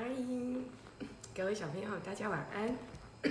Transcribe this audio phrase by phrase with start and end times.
[0.00, 0.04] 嗨，
[1.36, 2.72] 各位小朋友，大家晚安。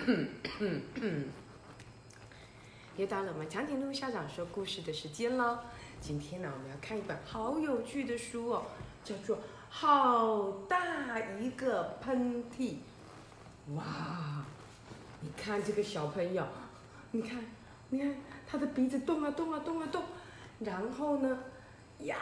[2.97, 5.63] 又到了我们长颈鹿校长说故事的时间了。
[6.01, 8.63] 今天呢，我们要看一本好有趣的书哦，
[9.01, 9.37] 叫做
[9.69, 12.75] 《好大一个喷嚏》。
[13.73, 14.43] 哇，
[15.21, 16.45] 你看这个小朋友，
[17.11, 17.45] 你看，
[17.91, 18.13] 你看
[18.45, 20.03] 他的鼻子动啊动啊动啊动，
[20.59, 21.39] 然后呢，
[21.99, 22.17] 呀，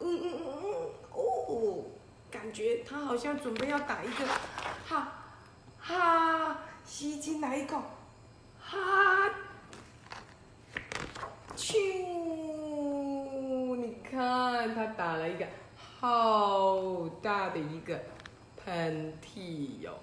[0.00, 1.84] 嗯嗯嗯嗯，哦。
[2.36, 4.26] 感觉他好像准备要打一个，
[4.86, 5.10] 哈，
[5.80, 7.82] 哈，吸进来一口，
[8.60, 8.78] 哈，
[11.56, 11.78] 啾，
[13.76, 15.46] 你看他打了一个
[15.98, 17.98] 好大的一个
[18.62, 19.98] 喷嚏哟，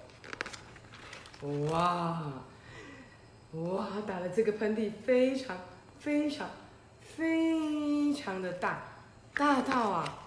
[1.70, 2.20] 哇，
[3.52, 5.56] 哇，打了这个喷嚏非常
[6.00, 6.50] 非常
[7.00, 8.82] 非常的大，
[9.34, 10.18] 大到啊，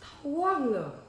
[0.00, 0.99] 他忘了。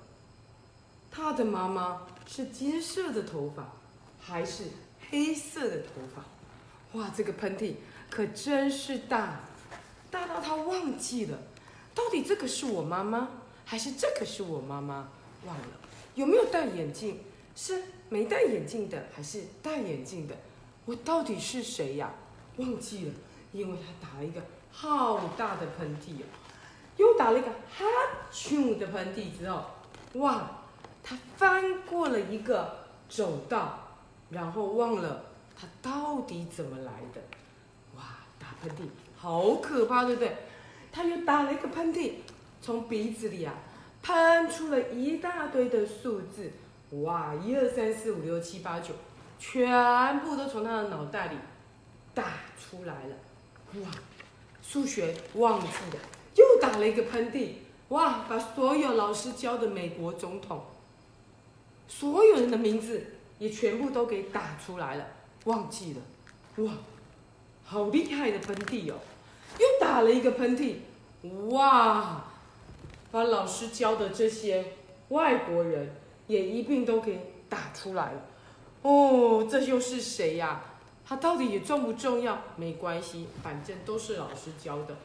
[1.12, 3.74] 他的妈妈是金色的头发，
[4.20, 4.64] 还是
[5.10, 6.24] 黑色的头发？
[6.98, 7.76] 哇，这个喷嚏
[8.10, 9.42] 可真是大，
[10.10, 11.38] 大到他忘记了，
[11.94, 13.28] 到底这个是我妈妈，
[13.66, 15.10] 还是这个是我妈妈？
[15.46, 15.68] 忘了，
[16.16, 17.20] 有没有戴眼镜？
[17.54, 20.36] 是没戴眼镜的，还是戴眼镜的？
[20.86, 22.10] 我到底是谁呀？
[22.56, 23.14] 忘记了，
[23.52, 26.26] 因为他打了一个好大的喷嚏哦，
[26.96, 27.86] 又打了一个哈
[28.32, 29.66] 啾的喷嚏之后，
[30.14, 30.61] 哇！
[31.04, 33.80] 他翻过了一个走道，
[34.30, 35.26] 然后忘了
[35.60, 37.22] 他到底怎么来的。
[37.96, 38.04] 哇，
[38.40, 40.36] 打喷嚏好可怕，对不对？
[40.92, 42.14] 他又打了一个喷嚏，
[42.62, 43.54] 从鼻子里啊
[44.02, 46.52] 喷出了一大堆的数字。
[46.92, 48.94] 哇，一二三四五六七八九，
[49.40, 51.36] 全部都从他的脑袋里
[52.14, 52.24] 打
[52.60, 53.82] 出来了。
[53.82, 53.90] 哇，
[54.62, 56.00] 数学忘记了，
[56.36, 57.54] 又打了一个喷嚏。
[57.90, 60.64] 哇，把所有老师教的美国总统。
[61.92, 63.04] 所有人的名字
[63.38, 65.06] 也全部都给打出来了，
[65.44, 66.72] 忘记了，哇，
[67.66, 68.96] 好厉害的喷嚏哦！
[69.60, 70.76] 又打了一个喷嚏，
[71.50, 72.24] 哇，
[73.12, 74.74] 把老师教的这些
[75.10, 75.94] 外国人
[76.28, 78.22] 也一并都给打出来了。
[78.84, 80.64] 哦，这又是谁呀？
[81.06, 82.42] 他到底也重不重要？
[82.56, 84.96] 没关系，反正都是老师教的。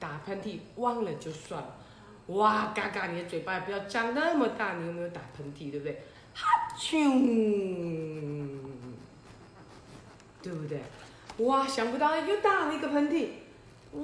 [0.00, 1.76] 打喷嚏忘了就算了。
[2.26, 5.70] 哇，嘎嘎，你的嘴巴不要张那么大，你有没有打喷嚏？
[5.70, 6.02] 对不对？
[6.34, 6.98] 哈啾，
[10.42, 10.82] 对不对？
[11.38, 13.28] 哇，想不到又打了一个喷嚏，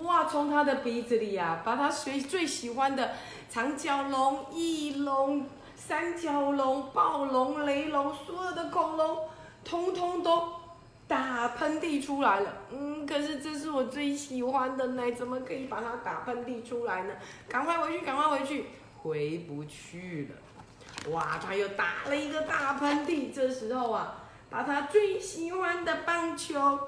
[0.05, 3.13] 哇，从他的鼻子里呀，把他最最喜欢的
[3.49, 9.29] 长角龙、翼龙、三角龙、暴龙、雷龙，所有的恐龙，
[9.65, 10.53] 通通都
[11.07, 12.53] 打喷嚏出来了。
[12.71, 17.15] 嗯，可是这是我最喜欢的呢，怎么可以把它打喷嚏出来呢？
[17.49, 18.67] 赶快回去，赶快回去，
[19.03, 20.37] 回不去了。
[21.09, 21.41] 哇！
[21.43, 24.17] 他又打了一个大喷嚏，这时候啊，
[24.51, 26.79] 把他最喜欢的棒球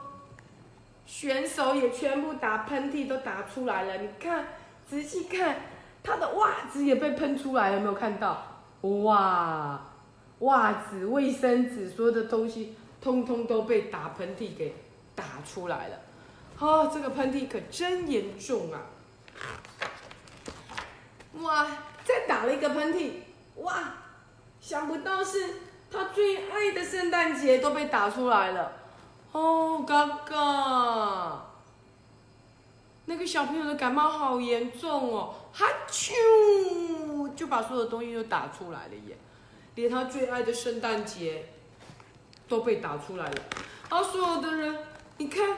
[1.06, 3.98] 选手也全部打喷嚏都打出来了。
[3.98, 4.48] 你看，
[4.86, 5.56] 仔细看，
[6.02, 8.60] 他的袜子也被喷出来了，有没有看到？
[8.82, 9.80] 哇！
[10.40, 14.74] 袜子、卫生纸，所有的东西通通都被打喷嚏给
[15.14, 15.96] 打出来了。
[16.58, 18.82] 哦，这个喷嚏可真严重啊！
[21.40, 21.66] 哇！
[22.04, 23.12] 再打了一个喷嚏，
[23.56, 23.94] 哇！
[24.62, 25.54] 想不到是
[25.90, 28.72] 他最爱的圣诞节都被打出来了，
[29.32, 31.42] 哦，哥哥，
[33.06, 39.18] 那个小朋友的感冒好严重哦，哈啾，就把所有东西都打出来了耶，
[39.74, 41.46] 连他最爱的圣诞节
[42.48, 43.42] 都被打出来了，
[43.90, 44.78] 好，所有的人，
[45.18, 45.56] 你看，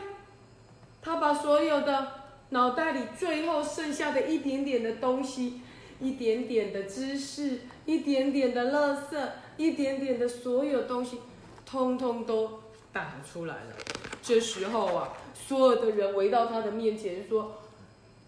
[1.03, 2.13] 他把所有的
[2.49, 5.61] 脑袋里最后剩下的一点点的东西。
[6.05, 9.19] 一点点的知识，一点点的垃圾，
[9.57, 11.19] 一点点的所有东西，
[11.65, 12.61] 通通都
[12.93, 13.77] 打出来了。
[14.23, 17.63] 这时候啊，所有的人围到他的面前说：“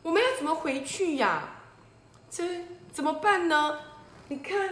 [0.03, 1.59] 我们要怎么回去呀？
[2.31, 3.79] 这怎么办呢？
[4.29, 4.71] 你看，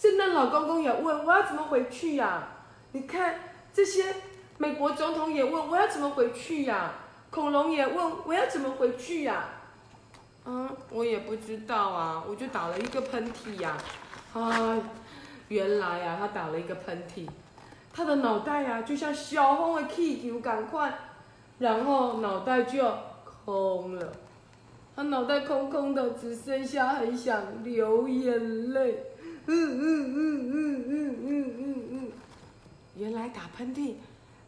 [0.00, 2.50] 圣诞老公公也问我要怎么回去呀？
[2.92, 3.40] 你看，
[3.72, 4.14] 这些
[4.58, 6.92] 美国总统也问我要怎么回去呀？
[7.30, 9.48] 恐龙也问我要怎么回去呀？”
[10.46, 13.78] 嗯，我也不知道啊，我就打了一个喷嚏呀，
[14.34, 14.78] 啊，
[15.48, 17.26] 原来呀，他打了一个喷嚏，
[17.92, 20.92] 他的脑袋呀就像小风的气球赶快，
[21.58, 22.92] 然后脑袋就
[23.46, 24.12] 空了，
[24.94, 29.02] 他脑袋空空的，只剩下很想流眼泪，
[29.46, 32.12] 嗯嗯嗯嗯嗯嗯嗯嗯，
[32.96, 33.94] 原来打喷嚏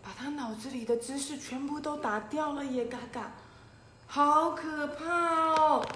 [0.03, 3.33] 把他脑子里的知识全部都打掉了耶，嘎嘎。
[4.17, 5.05] 好可怕
[5.53, 5.87] 哦！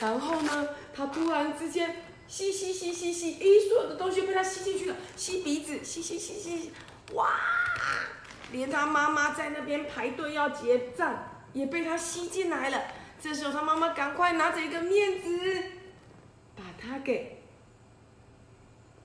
[0.00, 1.96] 然后呢，他突然之间，
[2.26, 6.72] 吸吸吸吸吸，一所有的东西被他吸进去了，吸鼻子，吸吸吸吸，
[7.12, 7.28] 哇！
[8.52, 12.84] 连他妈妈在那边排队要结账，也被他吸进来了。
[13.20, 15.62] 这时候他妈妈赶快拿着一个面子，
[16.56, 17.42] 把他给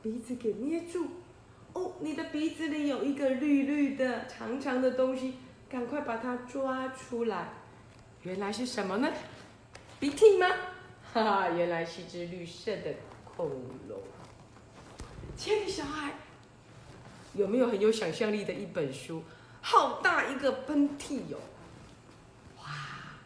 [0.01, 1.05] 鼻子给捏住。
[1.73, 5.33] 哦，你的鼻子里有一个绿绿的、长长的东西，
[5.69, 7.49] 赶快把它抓出来。
[8.23, 9.11] 原来是什么呢？
[9.99, 10.47] 鼻涕吗？
[11.13, 12.93] 哈哈，原来是只绿色的
[13.23, 13.49] 恐
[13.87, 13.99] 龙。
[15.35, 16.13] 亲爱的小孩，
[17.33, 19.23] 有没有很有想象力的一本书？
[19.61, 21.37] 好大一个喷嚏哟！
[22.59, 22.65] 哇，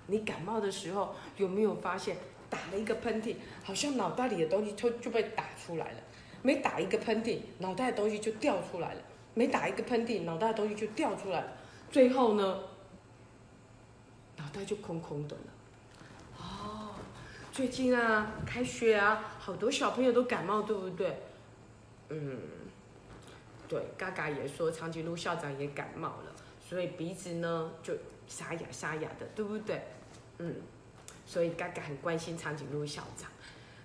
[0.07, 2.17] 你感冒的时候有没有发现
[2.49, 5.97] 打了一个喷嚏，好像脑袋里的东西就就被打出来了？
[6.41, 9.01] 每打一个喷嚏，脑袋的东西就掉出来了；
[9.33, 11.53] 每打一个喷嚏，脑袋的东西就掉出来了。
[11.91, 12.59] 最后呢，
[14.51, 15.43] 袋就空空的了。
[16.37, 16.95] 哦，
[17.51, 21.21] 最近啊，开学啊，好多小朋友都感冒，对不对？
[22.09, 22.39] 嗯，
[23.67, 27.93] 对，嘎嘎也说长颈鹿校长也感冒了，所以鼻子呢就
[28.27, 29.81] 沙哑沙哑的，对不对？
[30.39, 30.55] 嗯，
[31.25, 33.29] 所以嘎嘎很关心长颈鹿校长。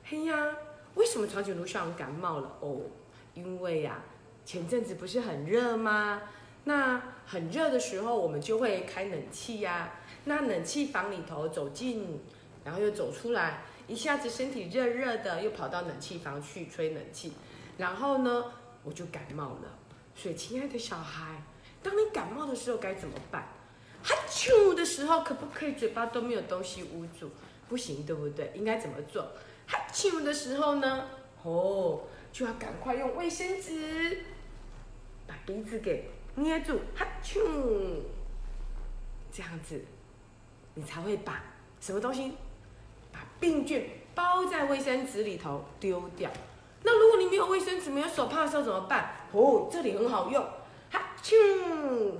[0.04, 0.56] 嘿呀。
[0.96, 2.56] 为什么长颈鹿校长感冒了？
[2.60, 2.80] 哦，
[3.34, 4.02] 因为呀，
[4.46, 6.22] 前阵子不是很热吗？
[6.64, 9.92] 那很热的时候，我们就会开冷气呀。
[10.28, 12.20] 那冷气房里头走进，
[12.64, 17.32] 然后又走出来，一下子身体热热的，又跑到冷气房去吹冷气，
[17.78, 18.52] 然后呢，
[18.82, 19.78] 我就感冒了。
[20.16, 21.42] 所以，亲爱的小孩，
[21.80, 23.46] 当你感冒的时候该怎么办？
[24.02, 27.30] 哈啾的时候，可不可以嘴巴都没有东西捂住？
[27.68, 28.50] 不行，对不对？
[28.54, 29.22] 应该怎么做？
[29.66, 31.08] 哈啾的时候呢，
[31.44, 32.02] 哦，
[32.32, 34.24] 就要赶快用卫生纸
[35.26, 37.40] 把鼻子给捏住，哈啾，
[39.32, 39.84] 这样子，
[40.76, 41.42] 你才会把
[41.80, 42.34] 什么东西
[43.10, 46.30] 把病菌包在卫生纸里头丢掉。
[46.84, 49.10] 那如果你没有卫生纸、没有手帕的时候怎么办？
[49.32, 50.40] 哦，这里很好用，
[50.90, 51.34] 哈啾，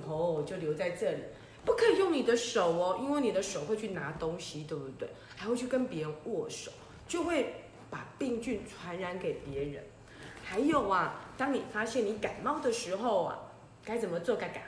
[0.05, 1.23] 哦，就留在这里，
[1.63, 5.07] 不可以用你的手哦，因为你的手会去拿东西，对不对？
[5.35, 6.71] 还会去跟别人握手。
[7.07, 9.83] 就会把病菌传染给别人。
[10.43, 13.39] 还有啊，当你发现你感冒的时候啊，
[13.85, 14.35] 该怎么做？
[14.35, 14.61] 嘎嘎。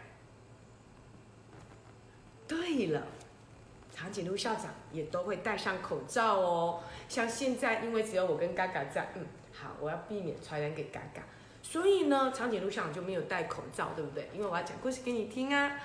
[2.48, 3.04] 对了，
[4.00, 6.80] 长颈鹿校长也都会戴上口罩哦。
[7.10, 11.22] 像现在，因为只有我跟嘎嘎在，嗯，好，我要避免传染给嘎嘎，
[11.62, 14.30] 所以呢，长颈鹿校长就没有戴口罩，对不对？
[14.34, 15.78] 因为我要讲故事给你听啊。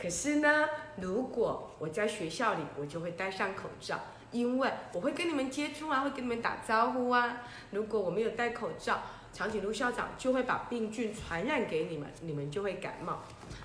[0.00, 0.66] 可是呢，
[0.96, 4.00] 如果我在学校里，我就会戴上口罩。
[4.30, 7.42] 因为我会跟你们接触啊，会跟你们打招呼啊。
[7.70, 9.00] 如果我没有戴口罩，
[9.32, 13.20] 长颈鹿校长就会把病菌传染给你们，你们就会感冒。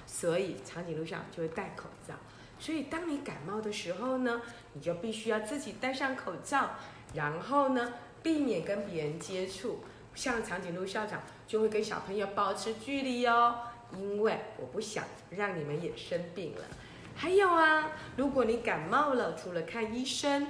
[0.07, 2.13] 所以长颈鹿校长就会戴口罩。
[2.63, 6.77] 所以当你感冒的时候呢，你就必须要自己戴上口罩，
[7.13, 7.91] 然后呢，
[8.23, 9.83] 避免跟别人接触。
[10.15, 13.53] 像长颈鹿校长就会跟小朋友保持距离哦，
[13.97, 16.61] 因为我不想让你们也生病了。
[17.13, 20.47] 还有啊，如果你感冒了，除了看医生，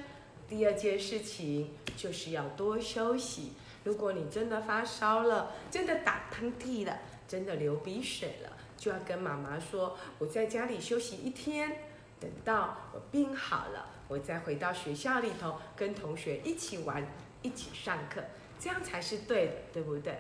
[0.48, 3.54] 第二件事情就是要多休息。
[3.86, 11.80] 如果你真的发烧了，真的打喷嚏了，真的流鼻水了，就要跟妈妈说，我在家里休息一天，
[12.24, 17.06] 等到我病好了，我再回到学校里头跟同学一起玩，
[17.42, 18.24] 一起上课，
[18.58, 20.18] 这样才是对的，对不对？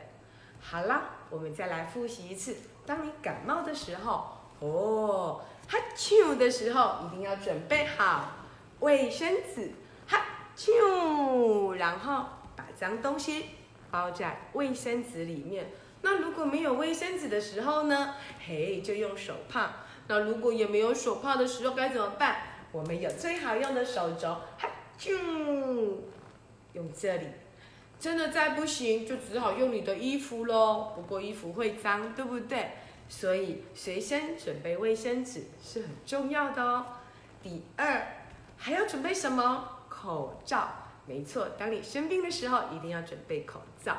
[0.60, 2.58] 好了，我们再来复习一次。
[2.86, 5.42] 当你感冒的时候，哦。
[5.66, 8.34] 哈啾的时候，一定要准备好
[8.82, 9.72] 卫生纸。
[10.06, 10.22] 哈
[10.58, 13.46] 啾，然后把脏东西
[13.89, 15.72] 包在卫生纸里面。
[16.01, 18.16] 那如果没有卫生纸的时候呢？
[18.46, 19.83] 嘿，就用手帕。
[20.07, 22.38] 那如果也没有手帕的时候该怎么办？
[22.72, 24.29] 我们有最好用的手肘。
[24.57, 24.67] 哈
[25.00, 25.12] 啾，
[26.74, 27.27] 用这里。
[28.00, 30.91] 真的再不行，就只好用你的衣服喽。
[30.95, 32.72] 不过衣服会脏，对不对？
[33.07, 36.86] 所以随身准备卫生纸是很重要的哦。
[37.41, 38.05] 第二，
[38.57, 39.69] 还要准备什么？
[39.88, 40.69] 口罩。
[41.05, 43.98] 没错，当你生病的时候，一定要准备口罩。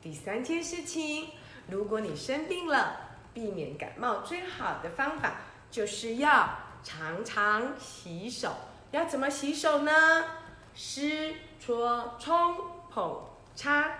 [0.00, 1.28] 第三件事情，
[1.68, 8.54] 如果你生病了，避免感冒最好的方法就是要常常洗手。
[8.92, 9.90] 要怎么洗手呢？
[10.74, 12.56] 湿、搓、冲、
[12.90, 13.20] 捧、
[13.54, 13.90] 擦，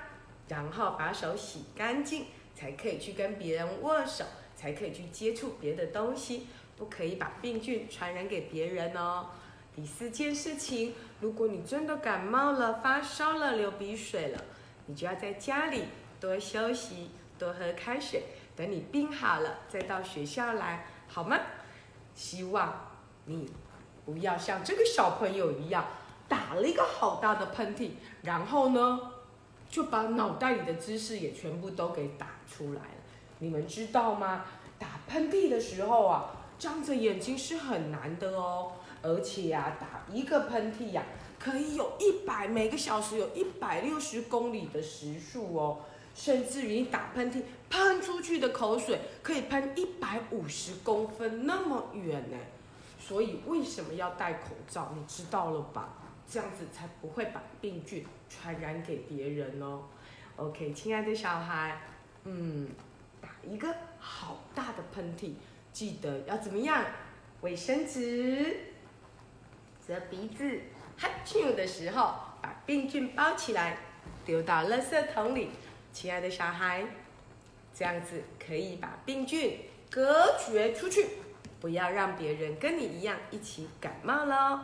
[0.49, 4.25] 然后把手洗干净，才可以去跟别人握手。
[4.57, 6.47] 才可以去接触别的东西，
[6.79, 9.27] 不可以把病菌传染给别人哦。
[9.75, 14.41] 第四件事情，如果你真的感冒了、发烧了、流鼻水了，
[14.87, 15.85] 你就要在家里
[16.19, 18.23] 多休息、多喝开水，
[18.57, 21.39] 等你病好了再到学校来，好吗？
[22.15, 22.93] 希望
[23.27, 23.51] 你
[24.05, 25.85] 不要像这个小朋友一样，
[26.29, 27.91] 打了一个好大的喷嚏，
[28.23, 29.01] 然后呢，
[29.69, 32.89] 就把脑袋里的知识也全部都给打出来了。
[33.41, 34.45] 你们知道吗？
[34.79, 38.73] 打喷嚏的时候啊，张着眼睛是很难的哦。
[39.03, 41.03] 而且呀，打一个喷嚏呀，
[41.39, 45.81] 可以有一百每个小时有一百六十公里的时速哦。
[46.15, 52.37] 甚至于你打喷嚏喷出去的口水可以喷一百五十公分那么远呢。
[53.01, 54.93] 所以为什么要戴口罩？
[54.97, 55.89] 你知道了吧？
[56.27, 59.83] 这样子才不会把病菌传染给别人哦。
[60.37, 61.83] OK，亲爱的小孩，
[62.25, 62.71] 嗯，
[63.21, 65.33] 打一个好大的喷嚏，
[65.71, 66.83] 记得要怎么样？
[67.43, 68.57] 卫生纸，
[69.87, 70.61] 遮鼻子，
[70.97, 73.77] 哈啾的时候把病菌包起来，
[74.25, 75.51] 丢到垃圾桶里。
[75.95, 76.85] 亲爱的小孩，
[77.73, 81.07] 这样子可以把病菌隔绝出去，
[81.61, 84.59] 不要让别人跟你一样一起感冒喽。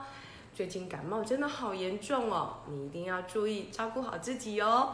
[0.53, 4.93] 最近感冒真的好严重哦，你一定要注意照顾好自己哦。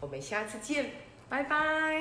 [0.00, 0.92] 我们下次见，
[1.28, 2.00] 拜拜。